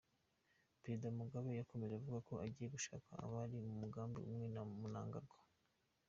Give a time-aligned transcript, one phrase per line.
[0.81, 5.35] Perezida Mugabe yakomeje avuga ko agiye gushaka abari mu mugambi umwe na Mnangagwa.